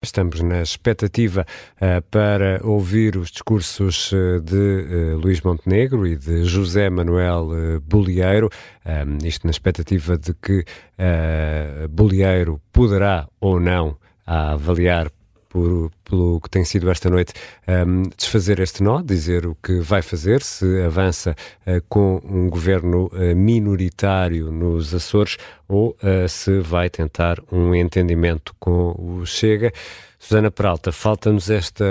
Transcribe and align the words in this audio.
Estamos 0.00 0.40
na 0.42 0.62
expectativa 0.62 1.44
uh, 1.82 2.00
para 2.08 2.60
ouvir 2.62 3.16
os 3.16 3.32
discursos 3.32 4.12
uh, 4.12 4.40
de 4.40 4.54
uh, 4.54 5.18
Luís 5.18 5.40
Montenegro 5.40 6.06
e 6.06 6.16
de 6.16 6.44
José 6.44 6.88
Manuel 6.88 7.48
uh, 7.48 7.80
Bolieiro, 7.80 8.48
um, 8.86 9.26
isto 9.26 9.44
na 9.44 9.50
expectativa 9.50 10.16
de 10.16 10.34
que 10.34 10.64
Bolieiro 11.90 12.60
poderá 12.72 13.28
ou 13.40 13.58
não 13.58 13.96
avaliar 14.24 15.10
por, 15.48 15.90
pelo 16.04 16.40
que 16.40 16.50
tem 16.50 16.64
sido 16.64 16.90
esta 16.90 17.08
noite, 17.08 17.32
um, 17.66 18.02
desfazer 18.16 18.60
este 18.60 18.82
nó, 18.82 19.00
dizer 19.02 19.46
o 19.46 19.56
que 19.62 19.80
vai 19.80 20.02
fazer, 20.02 20.42
se 20.42 20.82
avança 20.82 21.34
uh, 21.66 21.82
com 21.88 22.20
um 22.24 22.48
governo 22.48 23.06
uh, 23.06 23.36
minoritário 23.36 24.52
nos 24.52 24.94
Açores 24.94 25.36
ou 25.66 25.96
uh, 26.02 26.28
se 26.28 26.60
vai 26.60 26.90
tentar 26.90 27.38
um 27.50 27.74
entendimento 27.74 28.54
com 28.58 28.94
o 28.98 29.26
Chega. 29.26 29.72
Susana 30.18 30.50
Peralta, 30.50 30.90
falta-nos 30.90 31.48
esta, 31.48 31.84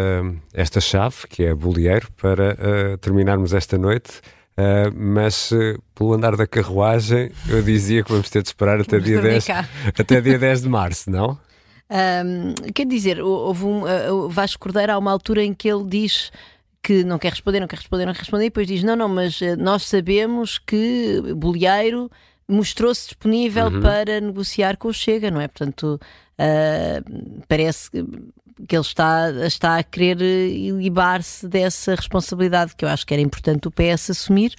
esta 0.53 0.81
chave, 0.81 1.15
que 1.29 1.43
é 1.43 1.53
bolieiro, 1.53 2.11
para 2.17 2.57
terminarmos 2.99 3.53
esta 3.53 3.77
noite. 3.77 4.21
Uh, 4.57 4.91
mas 4.95 5.51
uh, 5.51 5.79
pelo 5.93 6.13
andar 6.15 6.35
da 6.35 6.47
carruagem, 6.47 7.31
eu 7.47 7.61
dizia 7.61 8.03
que 8.03 8.11
vamos 8.11 8.27
ter 8.27 8.41
de 8.41 8.49
esperar 8.49 8.81
até 8.81 8.99
dia, 8.99 9.21
10, 9.21 9.47
até 9.99 10.19
dia 10.19 10.39
10 10.39 10.63
de 10.63 10.69
março, 10.69 11.11
não? 11.11 11.37
Um, 11.89 12.71
quer 12.73 12.85
dizer, 12.85 13.21
houve 13.21 13.65
um. 13.65 13.83
Uh, 13.83 14.29
Vasco 14.29 14.59
Cordeiro, 14.59 14.91
há 14.91 14.97
uma 14.97 15.11
altura 15.11 15.43
em 15.43 15.53
que 15.53 15.69
ele 15.69 15.85
diz 15.85 16.31
que 16.83 17.03
não 17.03 17.17
quer 17.17 17.31
responder, 17.31 17.59
não 17.59 17.67
quer 17.67 17.77
responder, 17.77 18.05
não 18.05 18.13
quer 18.13 18.19
responder, 18.19 18.45
e 18.45 18.49
depois 18.49 18.67
diz: 18.67 18.83
não, 18.83 18.95
não, 18.95 19.07
mas 19.07 19.39
uh, 19.41 19.55
nós 19.57 19.83
sabemos 19.83 20.57
que 20.57 21.21
Bolieiro 21.35 22.11
mostrou-se 22.47 23.07
disponível 23.07 23.67
uhum. 23.67 23.81
para 23.81 24.21
negociar 24.21 24.77
com 24.77 24.87
o 24.87 24.93
Chega, 24.93 25.31
não 25.31 25.41
é? 25.41 25.47
Portanto, 25.47 25.99
uh, 26.39 27.43
parece 27.47 27.89
que 27.91 28.75
ele 28.75 28.81
está, 28.81 29.29
está 29.45 29.77
a 29.77 29.83
querer 29.83 30.21
ilibar-se 30.21 31.47
dessa 31.47 31.93
responsabilidade 31.93 32.75
que 32.75 32.83
eu 32.83 32.89
acho 32.89 33.05
que 33.05 33.13
era 33.13 33.21
importante 33.21 33.67
o 33.67 33.71
PS 33.71 34.09
assumir 34.09 34.55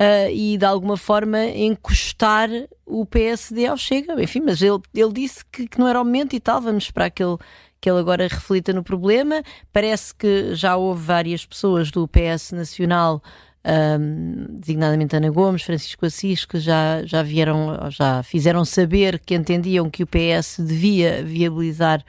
uh, 0.00 0.30
e 0.32 0.56
de 0.56 0.64
alguma 0.64 0.96
forma 0.96 1.44
encostar 1.44 2.48
o 2.86 3.04
PSD 3.04 3.66
ao 3.66 3.76
Chega. 3.76 4.20
Enfim, 4.22 4.40
mas 4.40 4.62
ele, 4.62 4.80
ele 4.94 5.12
disse 5.12 5.44
que, 5.50 5.66
que 5.66 5.78
não 5.78 5.88
era 5.88 6.00
o 6.00 6.04
momento 6.04 6.34
e 6.34 6.40
tal, 6.40 6.60
vamos 6.60 6.84
esperar 6.84 7.10
que 7.10 7.22
ele 7.22 7.36
que 7.80 7.88
ele 7.88 8.00
agora 8.00 8.26
reflita 8.26 8.72
no 8.72 8.82
problema. 8.82 9.42
Parece 9.72 10.14
que 10.14 10.54
já 10.54 10.76
houve 10.76 11.00
várias 11.00 11.46
pessoas 11.46 11.90
do 11.90 12.08
PS 12.08 12.50
Nacional, 12.50 13.22
um, 13.64 14.58
designadamente 14.58 15.16
Ana 15.16 15.30
Gomes, 15.30 15.62
Francisco 15.62 16.06
Assis, 16.06 16.44
que 16.44 16.58
já, 16.58 17.04
já 17.04 17.22
vieram, 17.22 17.88
já 17.90 18.22
fizeram 18.22 18.64
saber 18.64 19.20
que 19.20 19.34
entendiam 19.34 19.88
que 19.90 20.02
o 20.02 20.06
PS 20.06 20.58
devia 20.58 21.22
viabilizar 21.22 22.04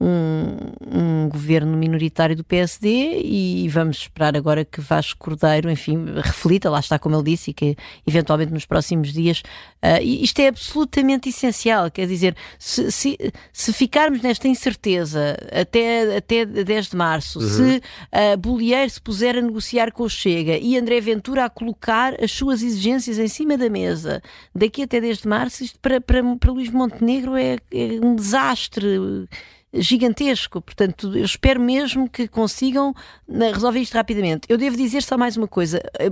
um, 0.00 0.56
um, 0.92 1.28
governo 1.28 1.76
minoritário 1.76 2.36
do 2.36 2.44
PSD 2.44 3.20
e 3.22 3.68
vamos 3.68 3.98
esperar 3.98 4.36
agora 4.36 4.64
que 4.64 4.80
Vasco 4.80 5.18
Cordeiro, 5.18 5.70
enfim, 5.70 6.04
reflita, 6.16 6.68
lá 6.68 6.80
está 6.80 6.98
como 6.98 7.16
ele 7.16 7.24
disse, 7.24 7.50
e 7.50 7.54
que 7.54 7.76
eventualmente 8.06 8.52
nos 8.52 8.66
próximos 8.66 9.12
dias. 9.12 9.42
Uh, 9.82 10.02
isto 10.02 10.40
é 10.40 10.48
absolutamente 10.48 11.28
essencial, 11.28 11.90
quer 11.90 12.06
dizer, 12.06 12.36
se, 12.58 12.90
se, 12.90 13.16
se, 13.52 13.72
ficarmos 13.72 14.20
nesta 14.20 14.48
incerteza 14.48 15.36
até, 15.52 16.16
até 16.16 16.44
10 16.44 16.90
de 16.90 16.96
março, 16.96 17.38
uhum. 17.38 17.48
se 17.48 17.76
uh, 17.76 18.36
Bolieiro 18.38 18.90
se 18.90 19.00
puser 19.00 19.36
a 19.36 19.42
negociar 19.42 19.92
com 19.92 20.02
o 20.02 20.10
Chega 20.10 20.58
e 20.58 20.76
André 20.76 21.00
Ventura 21.00 21.44
a 21.44 21.50
colocar 21.50 22.14
as 22.22 22.32
suas 22.32 22.62
exigências 22.62 23.18
em 23.18 23.28
cima 23.28 23.56
da 23.56 23.70
mesa 23.70 24.22
daqui 24.54 24.82
até 24.82 25.00
10 25.00 25.18
de 25.18 25.28
março, 25.28 25.64
isto 25.64 25.78
para, 25.78 26.00
para, 26.00 26.22
para 26.36 26.52
Luís 26.52 26.70
Montenegro 26.70 27.36
é, 27.36 27.58
é 27.72 28.00
um 28.02 28.14
desastre 28.14 29.28
gigantesco. 29.74 30.60
Portanto, 30.60 31.16
eu 31.16 31.24
espero 31.24 31.60
mesmo 31.60 32.08
que 32.08 32.28
consigam 32.28 32.94
resolver 33.28 33.80
isto 33.80 33.94
rapidamente. 33.94 34.46
Eu 34.48 34.56
devo 34.56 34.76
dizer 34.76 35.02
só 35.02 35.16
mais 35.16 35.36
uma 35.36 35.48
coisa. 35.48 35.80
Eh, 35.98 36.10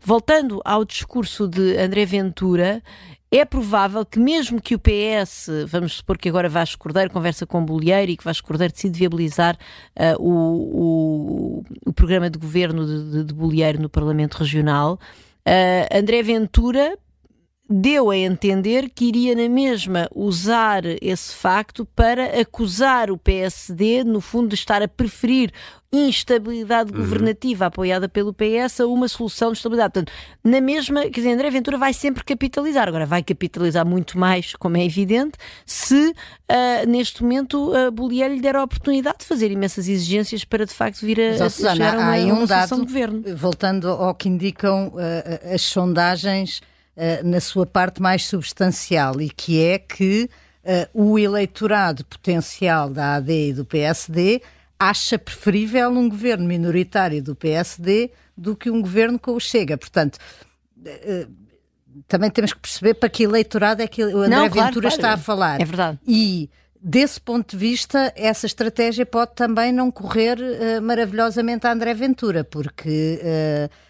voltando 0.00 0.60
ao 0.64 0.84
discurso 0.84 1.46
de 1.46 1.76
André 1.76 2.04
Ventura, 2.04 2.82
é 3.30 3.44
provável 3.44 4.04
que 4.06 4.18
mesmo 4.18 4.60
que 4.60 4.76
o 4.76 4.78
PS, 4.78 5.48
vamos 5.66 5.94
supor 5.94 6.16
que 6.16 6.28
agora 6.28 6.48
Vasco 6.48 6.80
Cordeiro 6.80 7.10
conversa 7.10 7.44
com 7.44 7.64
Bolieiro 7.64 8.12
e 8.12 8.16
que 8.16 8.24
Vasco 8.24 8.46
Cordeiro 8.46 8.72
decide 8.72 8.96
viabilizar 8.96 9.56
uh, 9.98 10.22
o, 10.22 10.30
o, 10.30 11.64
o, 11.86 11.92
programa 11.92 12.30
de 12.30 12.38
governo 12.38 12.86
de, 12.86 13.10
de, 13.10 13.24
de 13.24 13.34
Bolieiro 13.34 13.82
no 13.82 13.88
Parlamento 13.88 14.34
Regional, 14.34 15.00
uh, 15.48 15.98
André 15.98 16.22
Ventura 16.22 16.96
deu 17.68 18.10
a 18.10 18.16
entender 18.16 18.90
que 18.90 19.06
iria 19.06 19.34
na 19.34 19.48
mesma 19.48 20.08
usar 20.14 20.82
esse 21.00 21.34
facto 21.34 21.86
para 21.96 22.40
acusar 22.40 23.10
o 23.10 23.16
PSD, 23.16 24.04
no 24.04 24.20
fundo, 24.20 24.48
de 24.48 24.54
estar 24.54 24.82
a 24.82 24.88
preferir 24.88 25.50
instabilidade 25.90 26.92
uhum. 26.92 26.98
governativa 26.98 27.66
apoiada 27.66 28.08
pelo 28.08 28.34
PS 28.34 28.80
a 28.80 28.86
uma 28.86 29.08
solução 29.08 29.52
de 29.52 29.58
estabilidade. 29.58 29.92
Portanto, 29.92 30.12
na 30.42 30.60
mesma, 30.60 31.02
quer 31.02 31.20
dizer, 31.20 31.32
André 31.32 31.50
Ventura 31.50 31.78
vai 31.78 31.94
sempre 31.94 32.24
capitalizar. 32.24 32.88
Agora, 32.88 33.06
vai 33.06 33.22
capitalizar 33.22 33.86
muito 33.86 34.18
mais, 34.18 34.54
como 34.56 34.76
é 34.76 34.84
evidente, 34.84 35.38
se 35.64 36.10
uh, 36.10 36.88
neste 36.88 37.22
momento 37.22 37.72
a 37.74 37.88
uh, 37.88 37.92
Bolívar 37.92 38.28
lhe 38.28 38.40
der 38.40 38.56
a 38.56 38.62
oportunidade 38.64 39.18
de 39.20 39.24
fazer 39.24 39.50
imensas 39.50 39.88
exigências 39.88 40.44
para 40.44 40.66
de 40.66 40.74
facto 40.74 41.00
vir 41.00 41.20
a, 41.20 41.30
Mas, 41.30 41.40
a 41.40 41.50
Susana, 41.50 41.74
chegar 41.76 41.94
a 41.94 41.98
uma, 41.98 42.06
há 42.06 42.10
aí 42.10 42.32
um 42.32 42.44
dado, 42.44 42.74
de 42.74 42.80
governo. 42.80 43.22
Voltando 43.36 43.88
ao 43.88 44.14
que 44.14 44.28
indicam 44.28 44.88
uh, 44.88 45.54
as 45.54 45.62
sondagens 45.62 46.60
uh, 46.96 47.26
na 47.26 47.40
sua 47.40 47.66
parte 47.66 48.00
mais 48.00 48.26
substancial 48.26 49.20
e 49.20 49.28
que 49.28 49.62
é 49.62 49.78
que 49.78 50.28
uh, 50.64 51.12
o 51.12 51.18
eleitorado 51.18 52.04
potencial 52.04 52.88
da 52.88 53.16
AD 53.16 53.48
e 53.48 53.52
do 53.52 53.64
PSD 53.64 54.42
acha 54.78 55.18
preferível 55.18 55.90
um 55.90 56.08
governo 56.08 56.46
minoritário 56.46 57.22
do 57.22 57.34
PSD 57.34 58.10
do 58.36 58.56
que 58.56 58.70
um 58.70 58.82
governo 58.82 59.18
com 59.18 59.32
o 59.32 59.40
Chega. 59.40 59.76
Portanto, 59.78 60.18
uh, 60.78 61.30
também 62.08 62.30
temos 62.30 62.52
que 62.52 62.60
perceber 62.60 62.94
para 62.94 63.08
que 63.08 63.22
eleitorado 63.22 63.82
é 63.82 63.86
que 63.86 64.02
o 64.02 64.18
André 64.18 64.28
Não, 64.28 64.50
claro, 64.50 64.68
Ventura 64.68 64.88
claro. 64.88 64.94
está 64.94 65.12
a 65.12 65.16
falar. 65.16 65.60
É 65.60 65.64
verdade. 65.64 65.98
E 66.06 66.50
desse 66.86 67.18
ponto 67.18 67.52
de 67.52 67.56
vista, 67.56 68.12
essa 68.14 68.44
estratégia 68.44 69.06
pode 69.06 69.34
também 69.34 69.72
não 69.72 69.90
correr 69.90 70.38
uh, 70.38 70.82
maravilhosamente 70.82 71.66
a 71.66 71.72
André 71.72 71.94
Ventura, 71.94 72.44
porque 72.44 73.18
uh, 73.22 73.84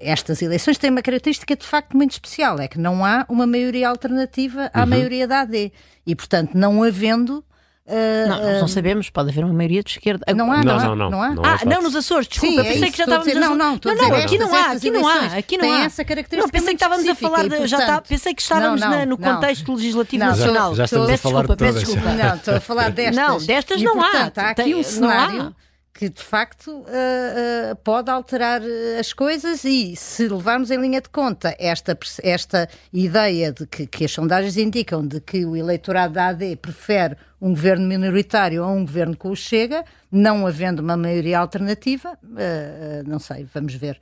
estas 0.00 0.40
eleições 0.40 0.78
têm 0.78 0.88
uma 0.88 1.02
característica 1.02 1.56
de 1.56 1.66
facto 1.66 1.96
muito 1.96 2.12
especial, 2.12 2.60
é 2.60 2.68
que 2.68 2.78
não 2.78 3.04
há 3.04 3.26
uma 3.28 3.44
maioria 3.44 3.88
alternativa 3.88 4.70
à 4.72 4.82
uhum. 4.82 4.86
maioria 4.90 5.26
da 5.26 5.40
AD. 5.40 5.72
E, 6.06 6.14
portanto, 6.14 6.54
não 6.54 6.80
havendo 6.84 7.44
Uh, 7.88 8.28
não, 8.28 8.42
nós 8.42 8.60
não 8.62 8.68
sabemos, 8.68 9.10
pode 9.10 9.30
haver 9.30 9.44
uma 9.44 9.54
maioria 9.54 9.80
de 9.80 9.90
esquerda. 9.90 10.24
Não 10.34 10.50
há, 10.50 10.64
não, 10.64 10.76
não, 10.76 10.96
não, 10.96 11.10
não 11.10 11.22
há. 11.22 11.30
Não 11.30 11.44
ah, 11.44 11.60
não 11.64 11.82
nos 11.82 11.94
Açores, 11.94 12.26
desculpa, 12.26 12.54
Sim, 12.54 12.60
é 12.60 12.72
pensei 12.72 12.88
é 12.88 12.90
que 12.90 12.98
já 12.98 13.04
estávamos 13.04 13.36
a... 13.36 13.38
Não, 13.38 13.54
não, 13.54 13.56
não, 13.56 13.94
não, 13.94 14.16
aqui 14.16 14.38
não 14.38 14.52
há, 14.52 14.72
aqui 14.72 14.90
não 14.90 15.06
há, 15.06 15.24
aqui 15.36 15.56
não 15.56 15.72
há. 15.72 15.84
essa 15.84 16.04
característica 16.04 16.42
Não, 16.42 16.50
pensei 16.50 16.74
que 16.74 16.84
estávamos 16.84 17.08
a 17.08 17.14
falar, 17.14 17.48
de, 17.48 17.66
já 17.68 17.78
está, 17.78 18.00
pensei 18.00 18.34
que 18.34 18.42
estávamos 18.42 18.80
na, 18.80 19.06
no 19.06 19.16
contexto 19.16 19.72
legislativo 19.72 20.24
nacional. 20.24 20.70
Já, 20.70 20.78
já 20.78 20.84
estamos 20.86 21.06
peço 21.06 21.28
a 21.28 21.30
falar 21.30 21.42
desculpa, 21.42 21.64
peço 21.64 21.78
desculpa. 21.78 22.12
Não, 22.12 22.34
estou 22.34 22.54
a 22.54 22.60
falar 22.60 22.90
destas. 22.90 23.16
Não, 23.16 23.38
destas 23.38 23.82
não 23.82 24.02
há. 24.02 24.32
Há 24.34 24.50
aqui 24.50 24.74
um 24.74 24.82
cenário 24.82 25.54
que 25.96 26.10
de 26.10 26.22
facto 26.22 26.70
uh, 26.70 26.82
uh, 26.82 27.76
pode 27.82 28.10
alterar 28.10 28.60
eh, 28.62 28.98
as 29.00 29.14
coisas 29.14 29.64
e 29.64 29.96
se 29.96 30.28
levarmos 30.28 30.70
em 30.70 30.78
linha 30.78 31.00
de 31.00 31.08
conta 31.08 31.56
esta, 31.58 31.98
esta 32.22 32.68
ideia 32.92 33.50
de 33.50 33.66
que, 33.66 33.86
que 33.86 34.04
as 34.04 34.12
sondagens 34.12 34.58
indicam 34.58 35.06
de 35.06 35.22
que 35.22 35.46
o 35.46 35.56
eleitorado 35.56 36.12
da 36.12 36.28
AD 36.28 36.56
prefere 36.56 37.16
um 37.40 37.48
governo 37.48 37.86
minoritário 37.86 38.62
a 38.62 38.66
um 38.66 38.84
governo 38.84 39.16
com 39.16 39.30
o 39.30 39.36
Chega, 39.36 39.86
não 40.12 40.46
havendo 40.46 40.82
uma 40.82 40.98
maioria 40.98 41.38
alternativa, 41.38 42.12
uh, 42.12 43.08
não 43.08 43.18
sei, 43.18 43.46
vamos 43.54 43.74
ver. 43.74 43.98